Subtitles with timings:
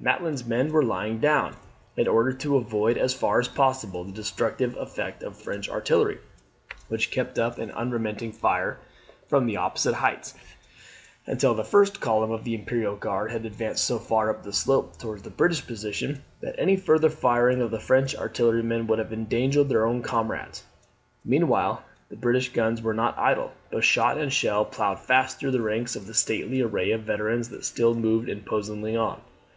[0.00, 1.54] Maitland's men were lying down,
[1.96, 6.18] in order to avoid as far as possible the destructive effect of the French artillery,
[6.88, 8.80] which kept up an unremitting fire
[9.28, 10.34] from the opposite heights,
[11.24, 14.98] until the first column of the Imperial Guard had advanced so far up the slope
[14.98, 19.68] towards the British position, that any further firing of the French artillerymen would have endangered
[19.68, 20.64] their own comrades.
[21.24, 25.62] Meanwhile the British guns were not idle; but shot and shell ploughed fast through the
[25.62, 29.20] ranks of the stately array of veterans that still moved imposingly on.